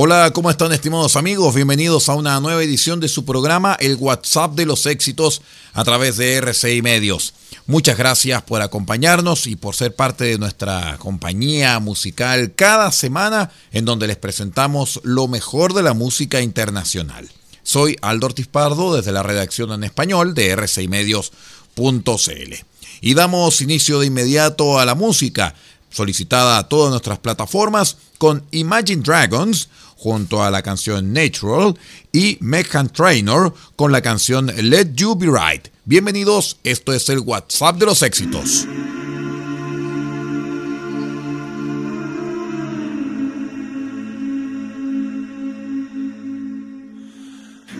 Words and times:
Hola, 0.00 0.30
¿cómo 0.32 0.48
están 0.48 0.70
estimados 0.70 1.16
amigos? 1.16 1.56
Bienvenidos 1.56 2.08
a 2.08 2.14
una 2.14 2.38
nueva 2.38 2.62
edición 2.62 3.00
de 3.00 3.08
su 3.08 3.24
programa 3.24 3.76
El 3.80 3.96
WhatsApp 3.96 4.54
de 4.54 4.64
los 4.64 4.86
éxitos 4.86 5.42
a 5.72 5.82
través 5.82 6.16
de 6.16 6.36
RCI 6.36 6.82
Medios. 6.82 7.34
Muchas 7.66 7.98
gracias 7.98 8.40
por 8.44 8.62
acompañarnos 8.62 9.48
y 9.48 9.56
por 9.56 9.74
ser 9.74 9.96
parte 9.96 10.22
de 10.22 10.38
nuestra 10.38 10.98
compañía 11.00 11.80
musical 11.80 12.52
cada 12.54 12.92
semana 12.92 13.50
en 13.72 13.86
donde 13.86 14.06
les 14.06 14.18
presentamos 14.18 15.00
lo 15.02 15.26
mejor 15.26 15.74
de 15.74 15.82
la 15.82 15.94
música 15.94 16.42
internacional. 16.42 17.28
Soy 17.64 17.96
Aldo 18.00 18.26
Ortiz 18.26 18.46
Pardo 18.46 18.94
desde 18.94 19.10
la 19.10 19.24
redacción 19.24 19.72
en 19.72 19.82
español 19.82 20.32
de 20.32 20.54
rcimedios.cl. 20.54 22.54
Y 23.00 23.14
damos 23.14 23.60
inicio 23.62 23.98
de 23.98 24.06
inmediato 24.06 24.78
a 24.78 24.84
la 24.84 24.94
música 24.94 25.56
solicitada 25.90 26.58
a 26.58 26.68
todas 26.68 26.90
nuestras 26.90 27.18
plataformas 27.18 27.96
con 28.18 28.44
Imagine 28.52 29.02
Dragons 29.02 29.68
junto 29.98 30.42
a 30.42 30.50
la 30.50 30.62
canción 30.62 31.12
Natural 31.12 31.74
y 32.12 32.38
Megan 32.40 32.88
Trainor 32.88 33.52
con 33.76 33.90
la 33.90 34.00
canción 34.00 34.46
Let 34.56 34.94
You 34.94 35.16
Be 35.16 35.26
Right. 35.26 35.68
Bienvenidos, 35.84 36.58
esto 36.62 36.92
es 36.92 37.08
el 37.08 37.18
WhatsApp 37.20 37.76
de 37.76 37.86
los 37.86 38.02
éxitos. 38.02 38.66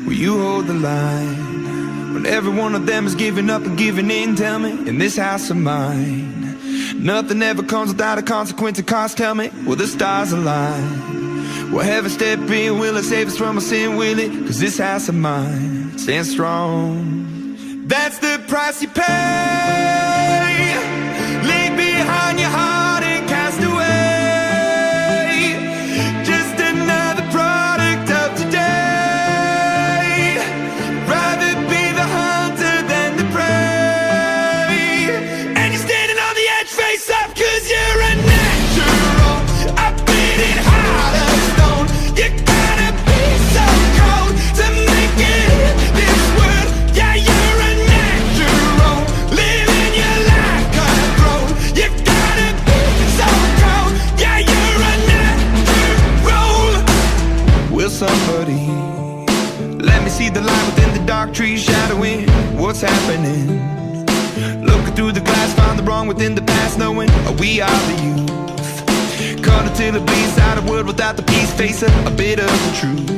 Will 0.06 0.16
you 0.16 0.38
hold 0.38 0.66
the 0.66 0.74
line 0.74 2.14
when 2.14 2.26
every 2.26 2.50
one 2.50 2.74
of 2.74 2.86
them 2.86 3.06
is 3.06 3.14
giving 3.14 3.48
up 3.50 3.64
and 3.64 3.78
giving 3.78 4.10
in? 4.10 4.34
Tell 4.34 4.58
me, 4.58 4.70
in 4.88 4.98
this 4.98 5.16
house 5.16 5.50
of 5.50 5.58
mine, 5.58 6.56
nothing 6.96 7.42
ever 7.42 7.62
comes 7.62 7.90
without 7.90 8.18
a 8.18 8.22
consequence 8.22 8.78
and 8.78 8.88
cost. 8.88 9.18
Tell 9.18 9.34
me, 9.34 9.50
will 9.66 9.76
the 9.76 9.86
stars 9.86 10.32
align? 10.32 11.27
Will 11.70 11.80
heaven 11.80 12.10
step 12.10 12.38
in? 12.50 12.78
Will 12.78 12.96
it 12.96 13.04
save 13.04 13.28
us 13.28 13.36
from 13.36 13.56
our 13.56 13.60
sin? 13.60 13.96
Will 13.96 14.18
it? 14.18 14.30
Cause 14.46 14.58
this 14.58 14.78
house 14.78 15.08
of 15.08 15.14
mine 15.14 15.98
stands 15.98 16.30
strong. 16.30 17.84
That's 17.86 18.18
the 18.18 18.42
price 18.48 18.82
you 18.82 18.88
pay. 18.88 19.04
Leave 21.42 21.76
behind 21.76 22.40
your 22.40 22.48
heart. 22.48 22.87
facing 71.68 72.06
a 72.06 72.10
bit 72.10 72.40
of 72.40 72.50
truth. 72.74 73.17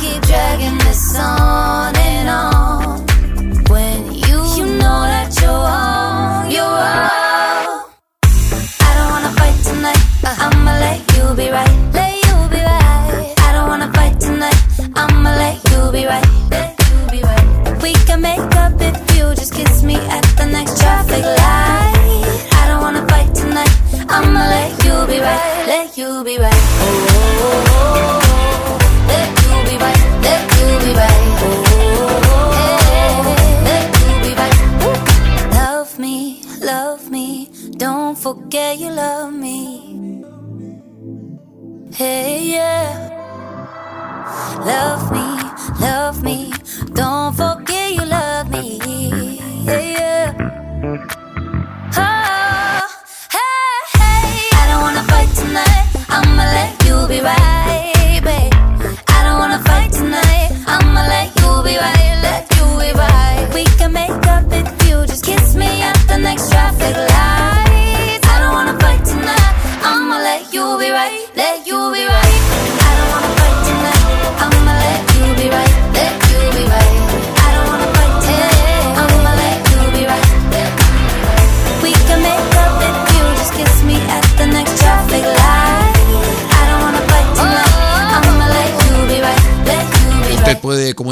keep 0.00 0.22
dragging 0.22 0.78
this 0.78 1.16
on 1.18 1.96
and 1.96 2.28
on 2.28 3.00
when 3.70 4.14
you, 4.14 4.38
you 4.56 4.66
know 4.78 5.00
that 5.12 5.28
you're 5.40 5.50
wrong, 5.50 6.50
you're 6.50 6.62
wrong. 6.62 7.90
I 8.86 8.90
don't 8.96 9.10
wanna 9.14 9.32
fight 9.40 9.58
tonight. 9.64 10.02
Uh-huh. 10.22 10.50
I'ma 10.52 10.72
let 10.86 11.00
you 11.16 11.24
be 11.34 11.50
right. 11.50 11.76
Let 11.92 12.14
you 12.26 12.36
be 12.52 12.60
right. 12.62 13.34
I 13.46 13.48
don't 13.54 13.68
wanna 13.68 13.92
fight 13.92 14.20
tonight. 14.20 14.60
I'ma 14.94 15.30
let 15.42 15.56
you 15.70 15.80
be 15.92 16.06
right. 16.06 16.28
Let 16.50 16.70
you 16.88 16.98
be 17.10 17.20
right. 17.22 17.82
We 17.82 17.92
can 18.06 18.20
make 18.20 18.54
up 18.62 18.74
if 18.80 18.96
you 19.16 19.34
just 19.34 19.52
kiss 19.52 19.82
me 19.82 19.96
at 19.96 20.24
the 20.38 20.46
next 20.46 20.80
traffic 20.80 21.24
light. 21.24 22.48
I 22.60 22.62
don't 22.68 22.82
wanna 22.82 23.04
fight 23.08 23.34
tonight. 23.34 23.74
I'ma 24.08 24.42
let 24.54 24.70
you 24.84 24.94
be 25.10 25.18
right. 25.20 25.66
Let 25.66 25.98
you 25.98 26.24
be 26.24 26.38
right. 26.38 26.67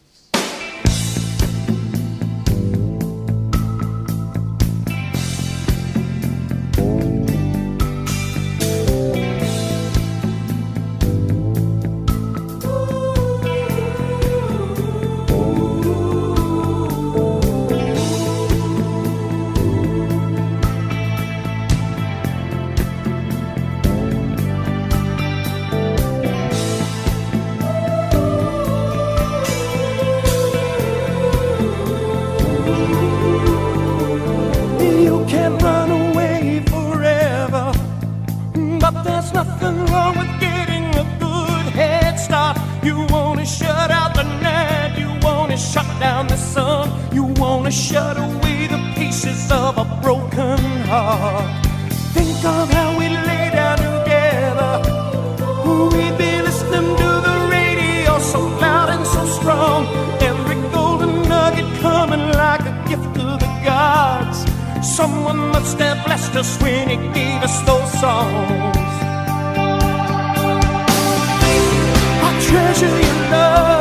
You 47.11 47.23
wanna 47.37 47.71
shut 47.71 48.17
away 48.17 48.67
the 48.67 48.79
pieces 48.95 49.51
of 49.51 49.77
a 49.77 49.85
broken 50.01 50.59
heart. 50.91 51.65
Think 52.13 52.43
of 52.45 52.69
how 52.69 52.97
we 52.99 53.07
lay 53.09 53.49
down 53.51 53.77
together. 53.77 54.73
We've 55.65 56.17
been 56.17 56.43
listening 56.45 56.95
to 57.01 57.09
the 57.27 57.35
radio 57.51 58.19
so 58.19 58.39
loud 58.63 58.89
and 58.89 59.05
so 59.05 59.25
strong. 59.39 59.87
Every 60.21 60.55
golden 60.71 61.27
nugget 61.29 61.69
coming 61.81 62.27
like 62.43 62.61
a 62.61 62.75
gift 62.89 63.17
of 63.17 63.39
the 63.39 63.51
gods. 63.63 64.45
Someone 64.81 65.37
must 65.51 65.77
have 65.79 66.05
blessed 66.05 66.35
us 66.35 66.61
when 66.61 66.89
He 66.89 66.97
gave 67.13 67.41
us 67.43 67.61
those 67.61 67.91
songs. 68.01 68.77
I 72.27 72.29
treasure 72.47 72.95
your 73.05 73.31
love. 73.31 73.76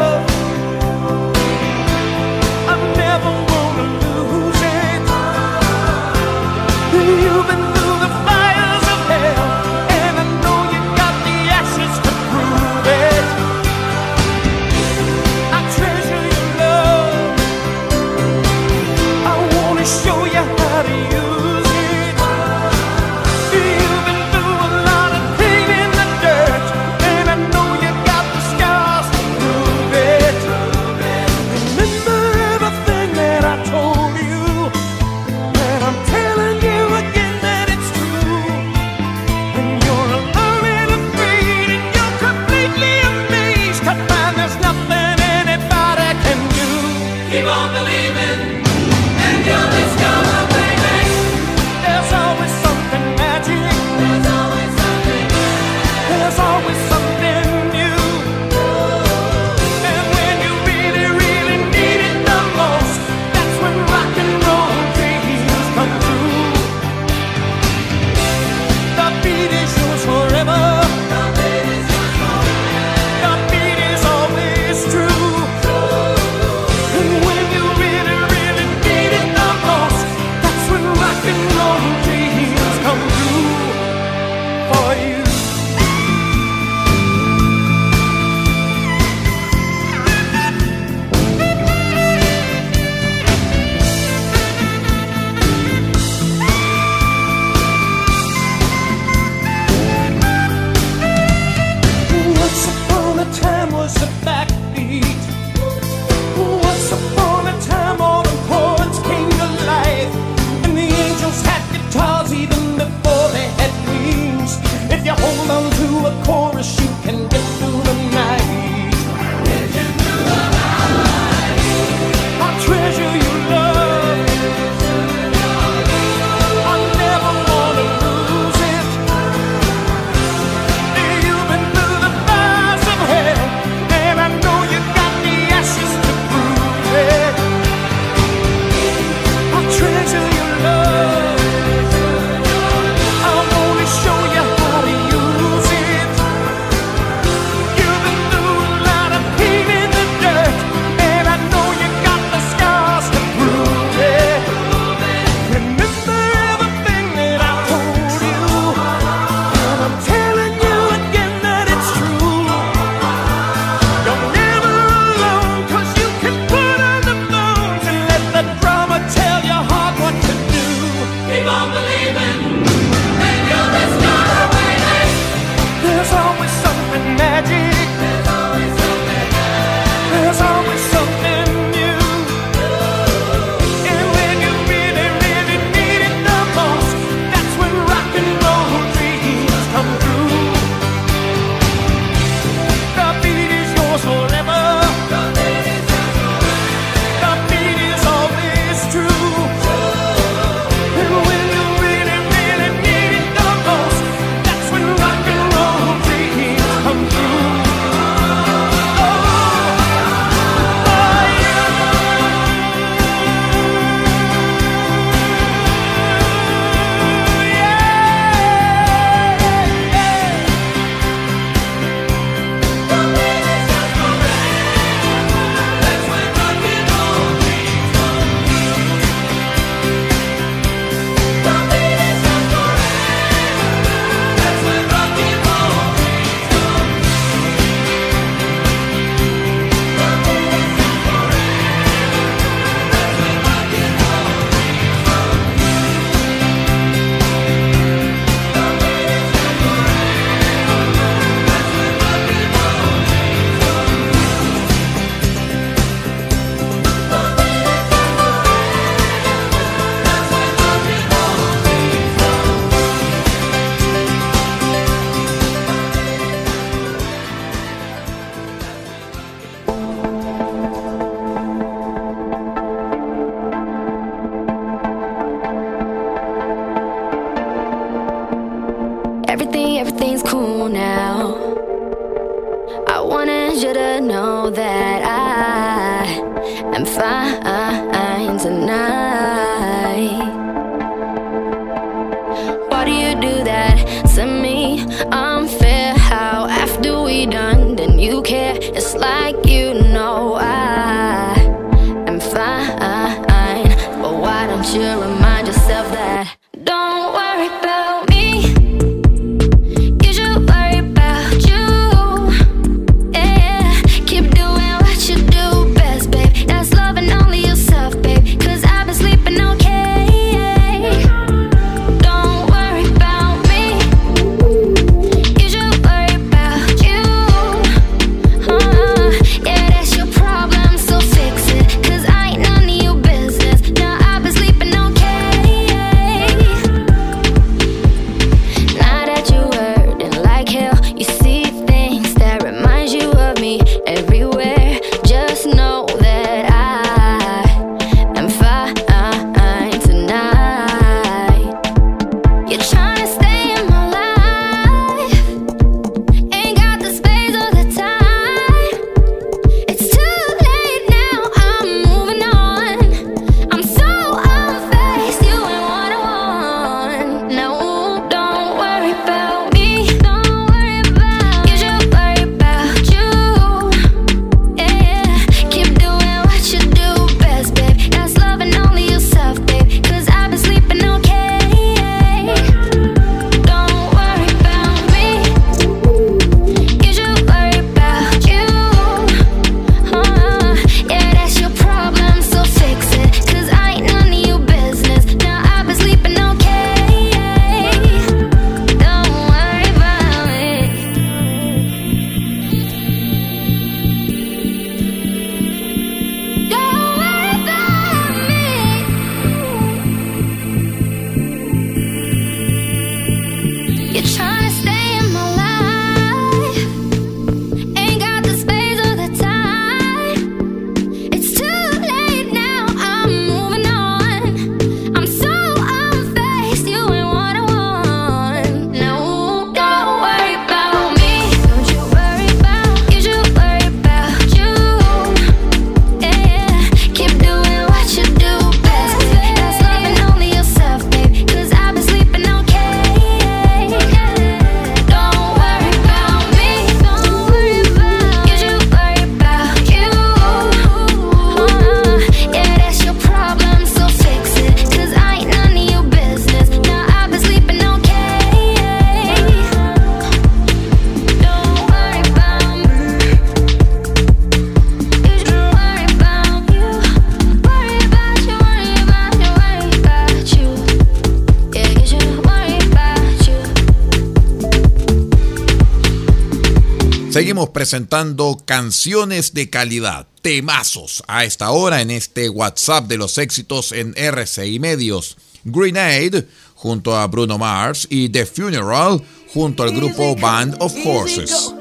Seguimos 477.17 477.49
presentando 477.49 478.43
canciones 478.45 479.33
de 479.33 479.49
calidad, 479.49 480.07
temazos 480.21 481.03
a 481.09 481.25
esta 481.25 481.51
hora 481.51 481.81
en 481.81 481.91
este 481.91 482.29
WhatsApp 482.29 482.89
de 482.89 482.99
los 482.99 483.17
éxitos 483.17 483.73
en 483.73 483.95
RCI 483.97 484.59
Medios. 484.59 485.17
Grenade 485.43 486.29
junto 486.55 486.95
a 486.95 487.07
Bruno 487.07 487.39
Mars 487.39 487.87
y 487.89 488.11
The 488.11 488.27
Funeral 488.27 489.01
junto 489.33 489.63
al 489.63 489.75
grupo 489.75 490.15
Band 490.15 490.57
of 490.61 490.75
Horses. 490.85 491.55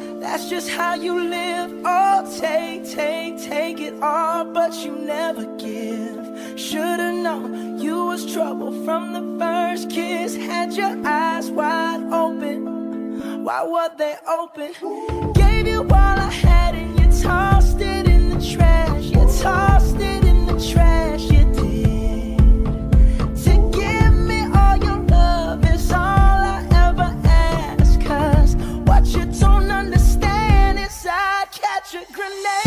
Had 10.37 10.73
your 10.73 10.97
eyes 11.05 11.49
wide 11.49 12.03
open. 12.11 12.84
why 13.45 13.63
were 13.63 13.95
they 13.95 14.15
open? 14.27 14.71
Gave 15.33 15.67
you 15.67 15.81
all 15.81 15.91
I 15.91 16.31
had 16.31 16.73
and 16.73 16.99
you 16.99 17.21
tossed 17.21 17.79
it 17.79 18.07
in 18.07 18.31
the 18.31 18.43
trash. 18.43 19.03
You 19.03 19.23
tossed 19.39 19.97
it 19.97 20.25
in 20.25 20.47
the 20.47 20.57
trash. 20.71 21.21
You 21.25 21.45
did. 21.53 22.39
To 23.43 23.53
give 23.79 24.15
me 24.29 24.41
all 24.51 24.77
your 24.77 24.97
love 24.97 25.63
is 25.71 25.91
all 25.91 26.41
I 26.55 26.67
ever 26.71 27.15
ask. 27.23 28.01
Cause 28.01 28.55
what 28.87 29.05
you 29.05 29.25
don't 29.39 29.69
understand 29.69 30.79
is 30.79 31.05
I'd 31.07 31.45
catch 31.51 31.93
a 31.93 32.11
grenade. 32.11 32.64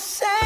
say 0.00 0.39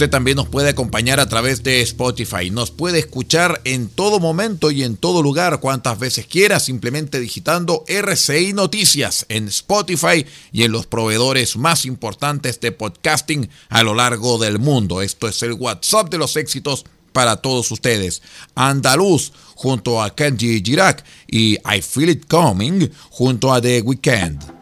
Usted 0.00 0.08
también 0.08 0.38
nos 0.38 0.48
puede 0.48 0.70
acompañar 0.70 1.20
a 1.20 1.28
través 1.28 1.62
de 1.62 1.82
Spotify. 1.82 2.48
Nos 2.50 2.70
puede 2.70 3.00
escuchar 3.00 3.60
en 3.64 3.90
todo 3.90 4.18
momento 4.18 4.70
y 4.70 4.82
en 4.82 4.96
todo 4.96 5.22
lugar, 5.22 5.60
cuantas 5.60 5.98
veces 5.98 6.24
quiera, 6.24 6.58
simplemente 6.58 7.20
digitando 7.20 7.84
RCI 7.86 8.54
Noticias 8.54 9.26
en 9.28 9.48
Spotify 9.48 10.24
y 10.52 10.62
en 10.62 10.72
los 10.72 10.86
proveedores 10.86 11.58
más 11.58 11.84
importantes 11.84 12.60
de 12.60 12.72
podcasting 12.72 13.50
a 13.68 13.82
lo 13.82 13.94
largo 13.94 14.38
del 14.38 14.58
mundo. 14.58 15.02
Esto 15.02 15.28
es 15.28 15.42
el 15.42 15.52
WhatsApp 15.52 16.10
de 16.10 16.16
los 16.16 16.34
éxitos 16.36 16.86
para 17.12 17.36
todos 17.36 17.70
ustedes. 17.70 18.22
Andaluz 18.54 19.34
junto 19.54 20.02
a 20.02 20.14
Kenji 20.14 20.62
Girac 20.64 21.04
y 21.28 21.56
I 21.56 21.82
Feel 21.82 22.08
It 22.08 22.26
Coming 22.26 22.88
junto 23.10 23.52
a 23.52 23.60
The 23.60 23.82
Weeknd. 23.82 24.59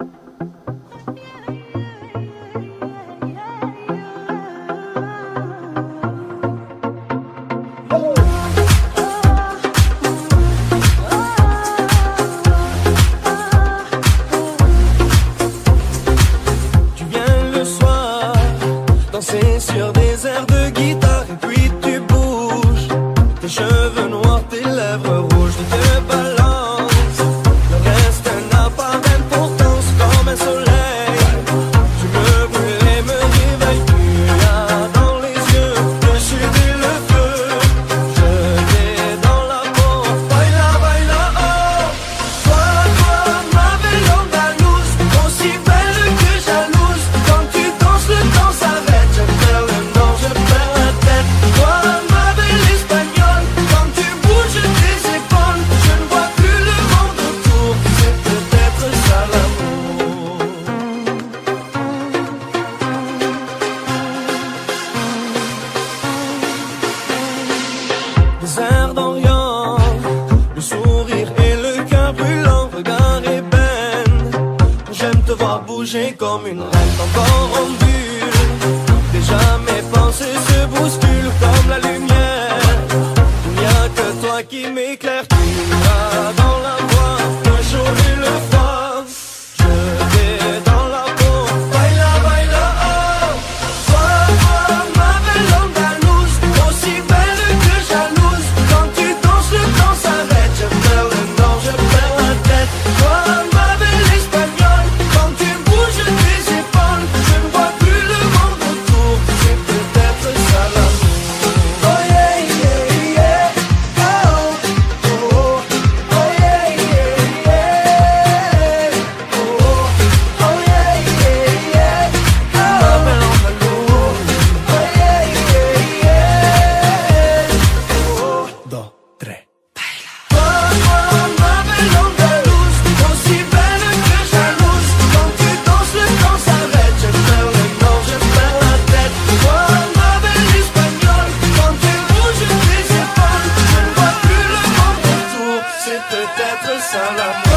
Salaam. 146.66 147.48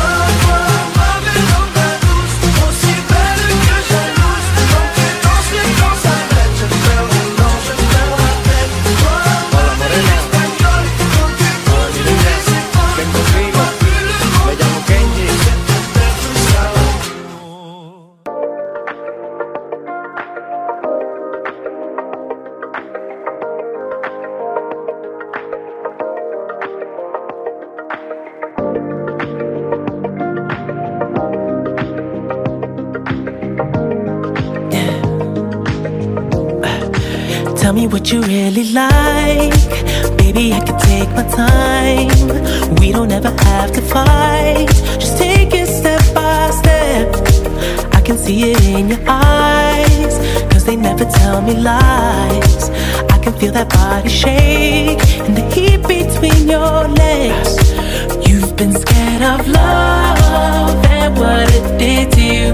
Maybe 40.33 40.53
I 40.53 40.61
could 40.61 40.79
take 40.79 41.09
my 41.09 41.23
time. 41.23 42.75
We 42.79 42.93
don't 42.93 43.11
ever 43.11 43.31
have 43.31 43.73
to 43.73 43.81
fight. 43.81 44.69
Just 44.97 45.17
take 45.17 45.53
it 45.53 45.67
step 45.67 46.01
by 46.15 46.49
step. 46.51 47.13
I 47.93 47.99
can 47.99 48.17
see 48.17 48.51
it 48.51 48.63
in 48.63 48.87
your 48.87 49.03
eyes. 49.09 50.13
Cause 50.49 50.63
they 50.63 50.77
never 50.77 51.03
tell 51.03 51.41
me 51.41 51.55
lies. 51.55 52.69
I 53.11 53.17
can 53.21 53.33
feel 53.33 53.51
that 53.51 53.67
body 53.71 54.07
shake 54.07 55.03
and 55.25 55.35
the 55.35 55.43
heat 55.53 55.81
between 55.85 56.47
your 56.47 56.87
legs. 56.87 57.51
You've 58.25 58.55
been 58.55 58.71
scared 58.71 59.23
of 59.33 59.45
love 59.49 60.85
and 60.85 61.17
what 61.17 61.49
it 61.57 61.77
did 61.77 62.09
to 62.15 62.21
you. 62.35 62.51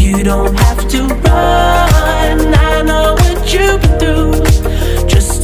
You 0.00 0.22
don't 0.22 0.54
have 0.56 0.88
to 0.90 1.02
run. 1.02 2.54
I 2.54 2.82
know 2.82 3.14
what 3.14 3.52
you've 3.52 3.82
been 3.82 3.98
through 3.98 4.55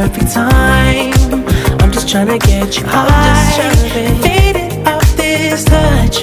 perfect 0.00 0.32
time. 0.32 1.12
I'm 1.82 1.92
just 1.92 2.08
trying 2.08 2.28
to 2.28 2.38
get 2.38 2.78
you 2.78 2.86
high. 2.86 3.60
Faded 4.24 4.88
off 4.88 5.14
this 5.14 5.62
touch. 5.64 6.16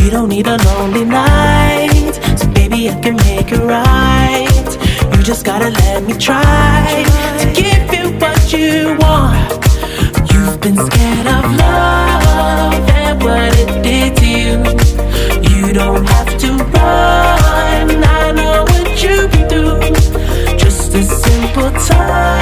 You 0.00 0.10
don't 0.10 0.28
need 0.28 0.46
a 0.46 0.56
lonely 0.68 1.04
night. 1.04 2.12
So, 2.38 2.46
baby, 2.52 2.90
I 2.90 3.00
can 3.00 3.16
make 3.16 3.50
it 3.50 3.64
right. 3.76 4.70
You 5.16 5.22
just 5.24 5.44
gotta 5.44 5.70
let 5.70 6.04
me 6.04 6.14
try 6.16 7.04
to 7.40 7.46
give 7.60 7.84
you 7.96 8.04
what 8.22 8.52
you 8.52 8.96
want. 9.00 9.50
You've 10.30 10.60
been 10.60 10.76
scared 10.76 11.26
of 11.36 11.44
love 11.64 12.88
and 13.02 13.20
what 13.24 13.52
it 13.62 13.70
did 13.82 14.10
to 14.20 14.26
you. 14.38 14.54
You 15.50 15.72
don't 15.72 16.06
have 16.06 16.30
to 16.42 16.50
run. 16.74 18.04
I 18.20 18.30
know 18.38 18.62
what 18.70 19.02
you've 19.02 19.28
been 19.32 19.48
through. 19.50 20.56
Just 20.56 20.94
a 20.94 21.02
simple 21.02 21.70
time 21.88 22.41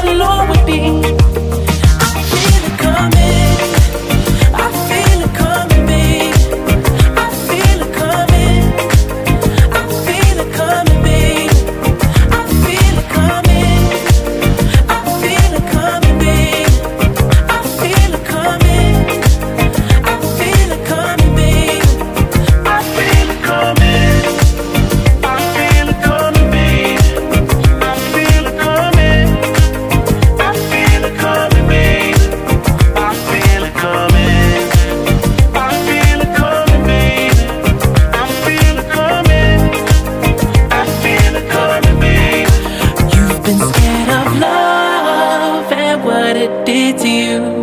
it's 46.71 47.03
you. 47.03 47.61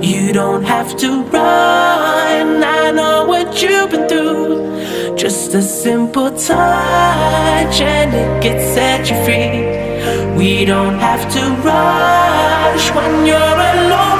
You 0.00 0.32
don't 0.32 0.64
have 0.64 0.96
to 0.98 1.22
run. 1.24 2.62
I 2.64 2.90
know 2.90 3.26
what 3.26 3.62
you've 3.62 3.90
been 3.90 4.08
through. 4.08 5.16
Just 5.16 5.54
a 5.54 5.62
simple 5.62 6.30
touch 6.30 7.80
and 7.80 8.14
it 8.14 8.42
gets 8.42 8.64
set 8.74 9.10
you 9.10 9.16
free. 9.24 10.36
We 10.36 10.64
don't 10.64 10.98
have 10.98 11.24
to 11.34 11.42
rush 11.68 12.90
when 12.94 13.26
you're 13.26 13.60
alone. 13.72 14.17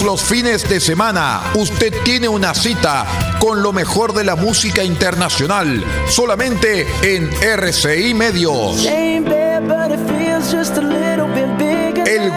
Todos 0.00 0.12
los 0.12 0.22
fines 0.22 0.66
de 0.66 0.80
semana 0.80 1.42
usted 1.56 1.92
tiene 2.04 2.26
una 2.26 2.54
cita 2.54 3.04
con 3.38 3.62
lo 3.62 3.70
mejor 3.70 4.14
de 4.14 4.24
la 4.24 4.34
música 4.34 4.82
internacional, 4.82 5.84
solamente 6.08 6.86
en 7.02 7.30
RCI 7.30 8.14
Medios. 8.14 8.86
El 8.86 9.20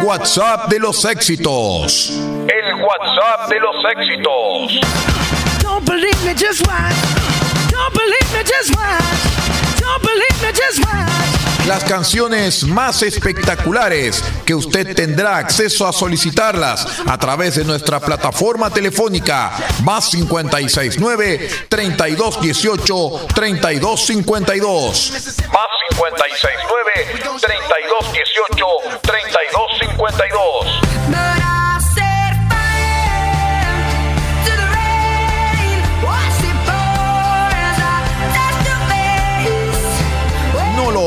WhatsApp 0.04 0.68
de 0.70 0.80
los 0.80 1.06
éxitos. 1.06 2.10
El 2.10 2.74
WhatsApp 2.84 3.50
de 3.50 3.60
los 3.62 3.76
éxitos. 3.96 4.82
Don't 5.62 5.88
believe 5.88 6.22
me, 6.26 6.34
just 6.34 6.68
watch. 6.68 6.94
Don't 7.72 7.94
believe 7.94 8.34
me, 8.34 8.44
just 8.44 8.76
watch. 8.76 9.80
Don't 9.80 10.02
believe 10.04 10.42
me, 10.42 10.52
just 10.52 10.80
watch. 10.86 11.33
Las 11.68 11.86
canciones 11.86 12.64
más 12.66 13.02
espectaculares 13.04 14.22
que 14.46 14.54
usted 14.54 14.94
tendrá 14.94 15.38
acceso 15.38 15.88
a 15.88 15.94
solicitarlas 15.94 16.86
a 17.08 17.18
través 17.18 17.56
de 17.56 17.64
nuestra 17.64 18.02
plataforma 18.02 18.70
telefónica 18.70 19.54
más 19.82 20.10
569 20.10 21.50
3218 21.70 23.28
3252. 23.34 25.12
Más 25.54 25.68
569 25.90 26.92
3218 27.24 28.66
3252. 29.02 30.93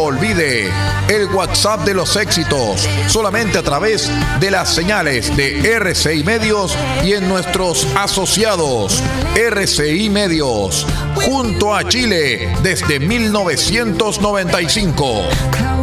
Olvide, 0.07 0.71
el 1.09 1.27
WhatsApp 1.27 1.85
de 1.85 1.93
los 1.95 2.17
éxitos, 2.17 2.89
solamente 3.09 3.59
a 3.59 3.63
través 3.63 4.11
de 4.41 4.51
las 4.51 4.75
señales 4.75 5.37
de 5.37 5.77
RCI 5.77 6.25
Medios 6.25 6.77
y 7.05 7.13
en 7.13 7.29
nuestros 7.29 7.87
asociados 7.97 9.03
RCI 9.35 10.09
Medios, 10.11 10.87
junto 11.15 11.75
a 11.75 11.89
Chile 11.89 12.53
desde 12.63 13.01
1995. 13.01 15.76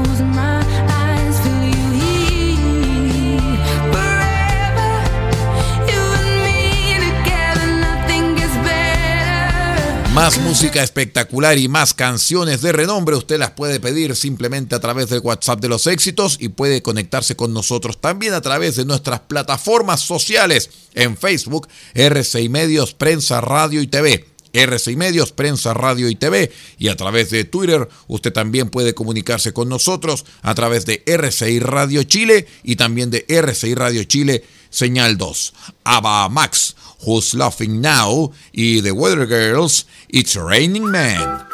Más 10.14 10.38
música 10.38 10.84
espectacular 10.84 11.58
y 11.58 11.68
más 11.68 11.96
canciones 11.96 12.62
de 12.62 12.72
renombre 12.72 13.16
usted 13.16 13.40
las 13.40 13.52
puede 13.52 13.80
pedir 13.80 14.16
simplemente 14.16 14.76
a 14.76 14.80
través 14.80 15.10
del 15.10 15.22
WhatsApp 15.22 15.60
de 15.60 15.70
los 15.70 15.88
éxitos 15.88 16.38
y 16.40 16.50
puede 16.50 16.84
conectarse 16.84 17.36
con 17.36 17.52
nosotros 17.52 18.00
también 18.00 18.36
a 18.36 18.42
través 18.42 18.76
de 18.76 18.86
nuestras 18.86 19.22
plataformas 19.22 20.02
sociales 20.02 20.70
en 20.94 21.18
Facebook, 21.18 21.68
RCI 21.96 22.48
Medios, 22.48 22.94
Prensa, 22.94 23.42
Radio 23.42 23.82
y 23.82 23.88
TV. 23.88 24.28
RCI 24.54 24.96
Medios, 24.96 25.32
Prensa, 25.32 25.74
Radio 25.74 26.08
y 26.08 26.16
TV 26.16 26.52
y 26.78 26.90
a 26.90 26.96
través 26.96 27.32
de 27.32 27.44
Twitter 27.44 27.90
usted 28.06 28.32
también 28.32 28.70
puede 28.70 28.94
comunicarse 28.94 29.52
con 29.52 29.68
nosotros 29.68 30.26
a 30.44 30.54
través 30.54 30.86
de 30.86 31.02
RCI 31.08 31.60
Radio 31.60 32.04
Chile 32.04 32.46
y 32.62 32.76
también 32.76 33.10
de 33.10 33.26
RCI 33.28 33.74
Radio 33.74 34.04
Chile 34.04 34.44
Señal 34.74 35.18
2. 35.18 35.54
Ava 35.84 36.28
Max, 36.30 36.76
Who's 37.06 37.36
Laughing 37.36 37.82
Now 37.82 38.32
y 38.54 38.80
The 38.82 38.94
Weather 38.94 39.26
Girls, 39.26 39.86
It's 40.10 40.36
Raining 40.36 40.90
Man. 40.90 41.53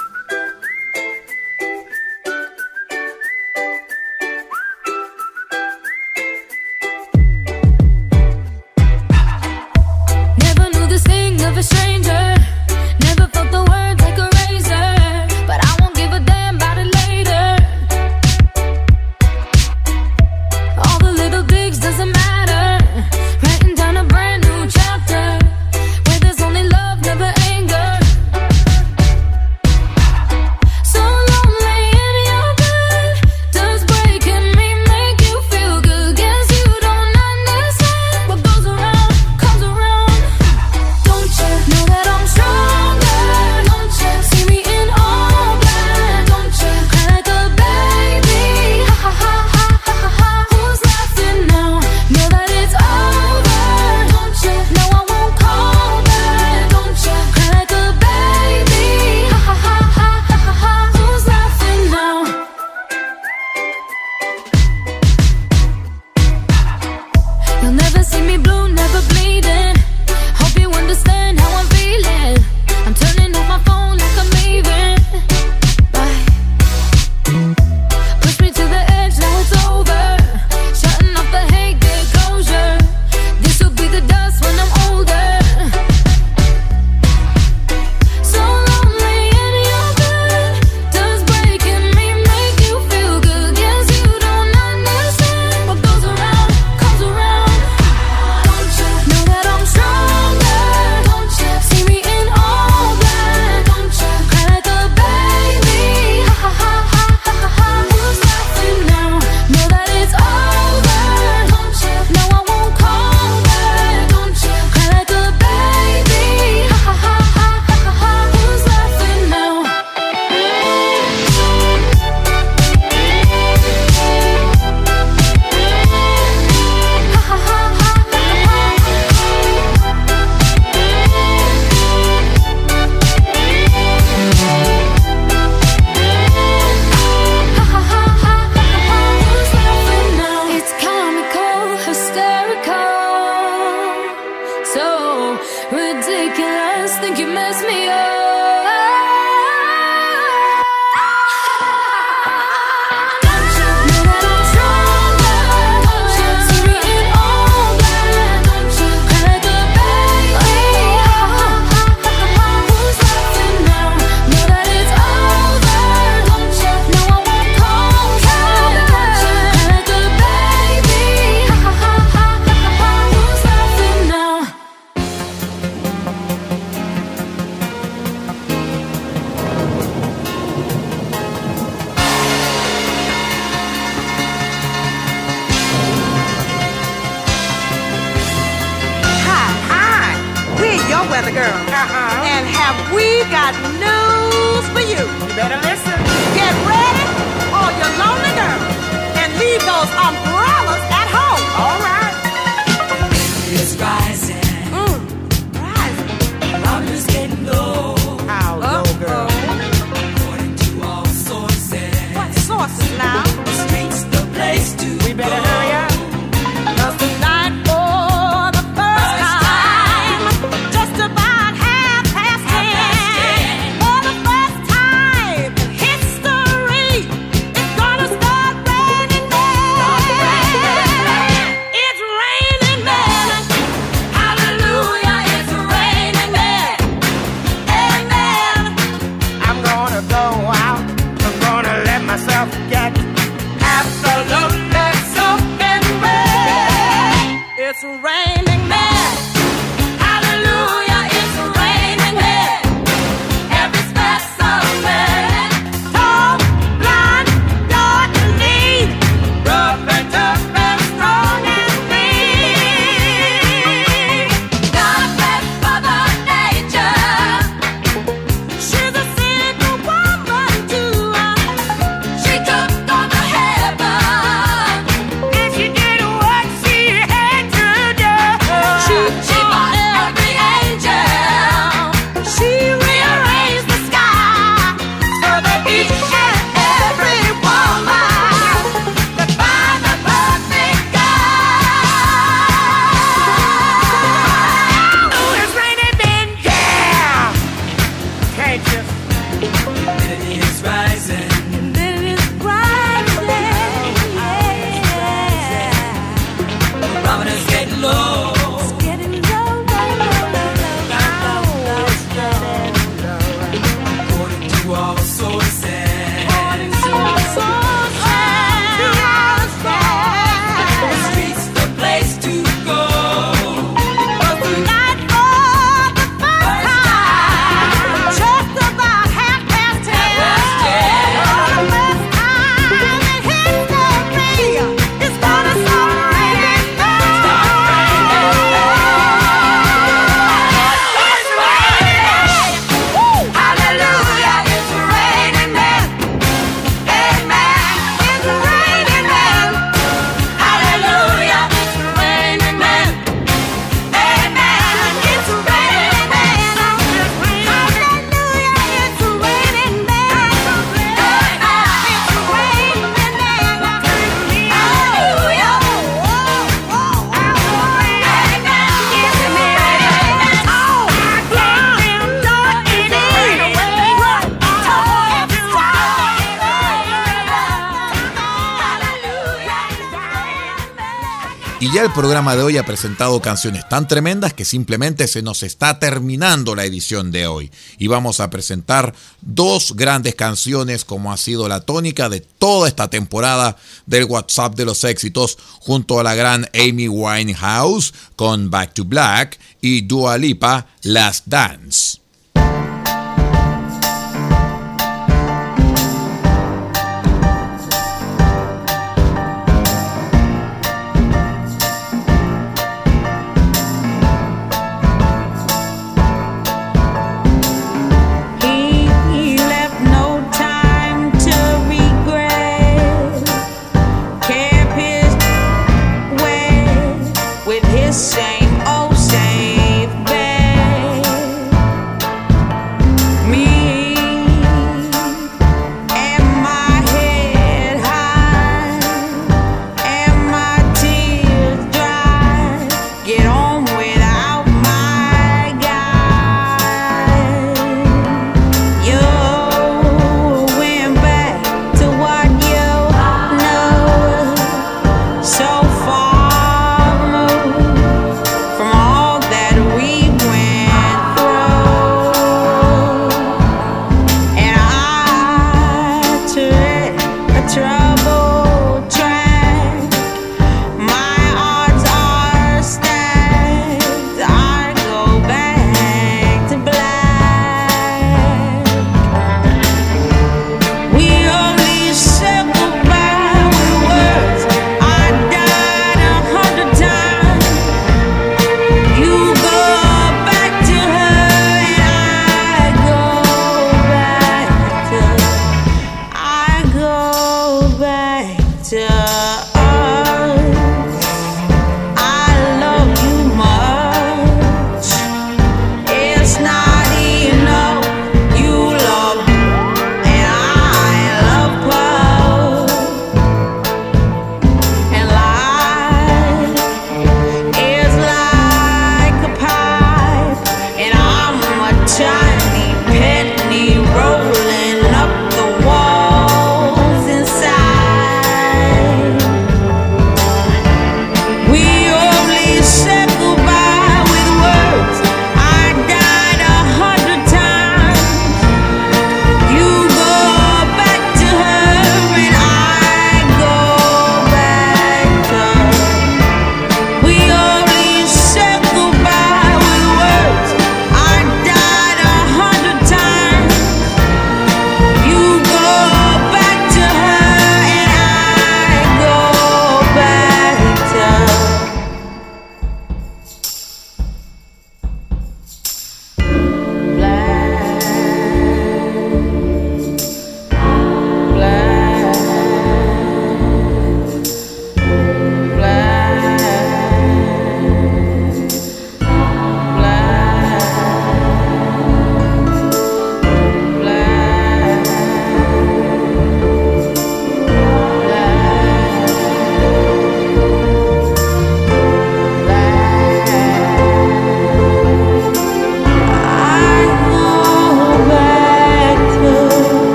el 381.89 381.95
programa 381.95 382.35
de 382.35 382.43
hoy 382.43 382.55
ha 382.57 382.65
presentado 382.67 383.19
canciones 383.19 383.67
tan 383.67 383.87
tremendas 383.87 384.33
que 384.33 384.45
simplemente 384.45 385.07
se 385.07 385.23
nos 385.23 385.41
está 385.41 385.79
terminando 385.79 386.53
la 386.53 386.63
edición 386.63 387.11
de 387.11 387.25
hoy. 387.25 387.51
Y 387.79 387.87
vamos 387.87 388.19
a 388.19 388.29
presentar 388.29 388.93
dos 389.21 389.75
grandes 389.75 390.13
canciones 390.13 390.85
como 390.85 391.11
ha 391.11 391.17
sido 391.17 391.47
la 391.47 391.61
tónica 391.61 392.07
de 392.07 392.19
toda 392.19 392.67
esta 392.67 392.89
temporada 392.89 393.57
del 393.87 394.03
WhatsApp 394.03 394.55
de 394.55 394.65
los 394.65 394.83
éxitos 394.83 395.39
junto 395.61 395.99
a 395.99 396.03
la 396.03 396.13
gran 396.13 396.47
Amy 396.53 396.87
Winehouse 396.87 397.91
con 398.15 398.51
Back 398.51 398.75
to 398.75 398.85
Black 398.85 399.39
y 399.59 399.81
Dua 399.81 400.19
Lipa 400.19 400.67
Last 400.83 401.25
Dance. 401.25 401.98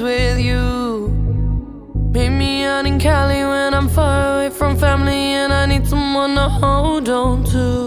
It 0.00 0.04
with 0.04 0.40
you. 0.40 1.08
Meet 2.12 2.30
me 2.30 2.64
out 2.64 2.86
in 2.86 2.98
Cali 2.98 3.44
when 3.44 3.74
I'm 3.74 3.88
far 3.88 4.34
away 4.34 4.50
from 4.50 4.76
family 4.76 5.34
and 5.40 5.52
I 5.52 5.66
need 5.66 5.86
someone 5.86 6.34
to 6.34 6.48
hold 6.48 7.08
on 7.08 7.44
to. 7.44 7.79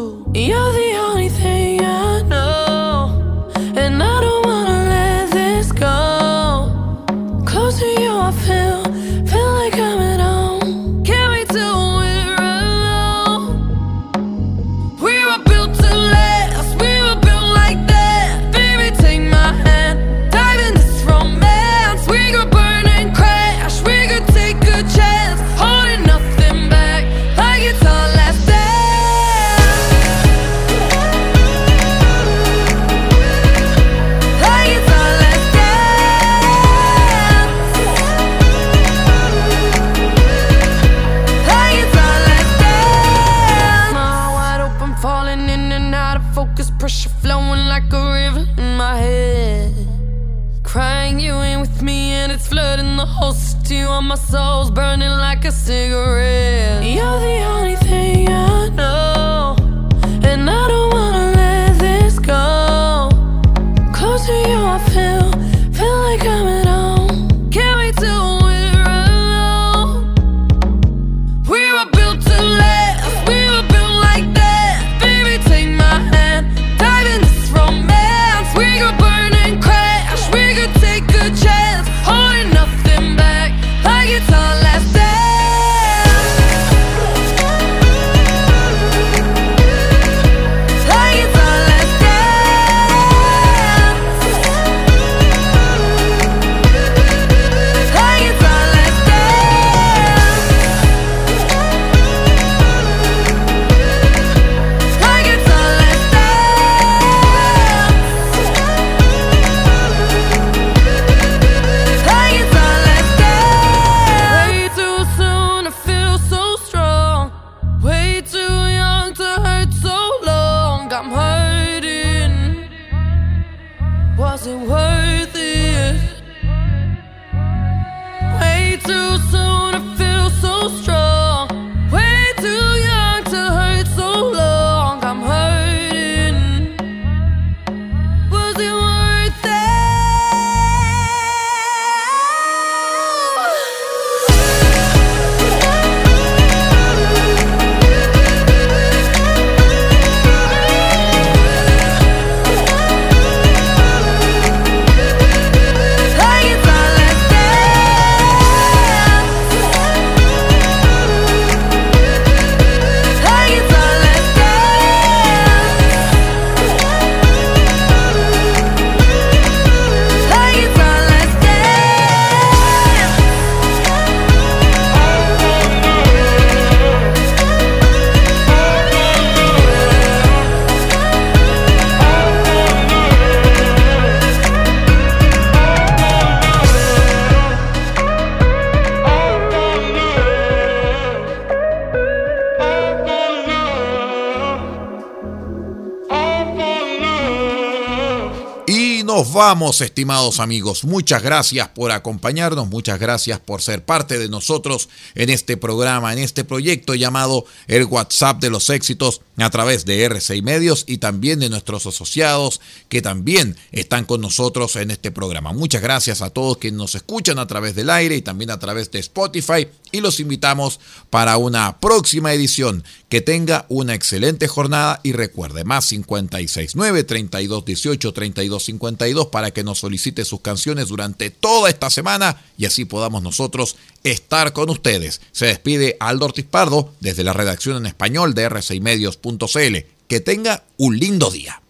Vamos, 199.54 199.82
estimados 199.82 200.40
amigos. 200.40 200.84
Muchas 200.84 201.22
gracias 201.22 201.68
por 201.68 201.92
acompañarnos, 201.92 202.70
muchas 202.70 203.00
gracias 203.00 203.40
por 203.40 203.62
ser 203.62 203.86
parte 203.86 204.18
de 204.18 204.28
nosotros 204.28 204.90
en 205.14 205.30
este 205.30 205.58
programa, 205.58 206.12
en 206.12 206.18
este 206.18 206.44
proyecto 206.44 206.96
llamado 206.96 207.46
el 207.68 207.86
WhatsApp 207.86 208.42
de 208.42 208.50
los 208.50 208.72
éxitos 208.72 209.22
a 209.38 209.52
través 209.52 209.86
de 209.86 210.04
RCI 210.06 210.42
Medios 210.42 210.86
y 210.88 210.98
también 210.98 211.40
de 211.40 211.50
nuestros 211.50 211.86
asociados 211.86 212.62
que 212.90 213.04
también 213.04 213.56
están 213.72 214.06
con 214.06 214.22
nosotros 214.22 214.76
en 214.76 214.90
este 214.90 215.12
programa. 215.12 215.54
Muchas 215.54 215.84
gracias 215.84 216.24
a 216.24 216.32
todos 216.32 216.58
que 216.58 216.72
nos 216.72 216.96
escuchan 216.96 217.38
a 217.38 217.46
través 217.46 217.76
del 217.76 217.92
aire 217.92 218.16
y 218.16 218.24
también 218.24 218.50
a 218.50 218.58
través 218.58 218.90
de 218.90 218.98
Spotify 218.98 219.68
y 219.94 220.02
los 220.02 220.20
invitamos 220.20 220.80
para 221.12 221.38
una 221.38 221.80
próxima 221.80 222.34
edición. 222.34 222.84
Que 223.08 223.22
tenga 223.22 223.68
una 223.70 223.94
excelente 223.94 224.48
jornada 224.48 225.00
y 225.04 225.12
recuerde 225.12 225.64
más 225.64 225.88
569 225.88 227.04
32 227.04 227.64
18 227.64 228.12
32 228.12 228.64
52 228.64 229.28
que 229.52 229.64
nos 229.64 229.80
solicite 229.80 230.26
sus 230.26 230.42
canciones 230.42 230.88
durante 230.88 231.30
toda 231.30 231.70
esta 231.70 231.90
semana 231.90 232.42
y 232.58 232.66
así 232.66 232.86
podamos 232.86 233.24
nosotros 233.24 233.76
estar 234.04 234.54
con 234.54 234.70
ustedes. 234.70 235.22
Se 235.32 235.48
despide 235.48 235.98
Aldo 236.00 236.26
Ortiz 236.26 236.46
Pardo 236.46 236.94
desde 237.00 237.24
la 237.24 237.34
redacción 237.34 237.78
en 237.78 237.86
español 237.86 238.34
de 238.34 238.50
r6medios.cl. 238.50 239.88
Que 240.08 240.20
tenga 240.20 240.64
un 240.78 241.00
lindo 241.00 241.32
día. 241.32 241.63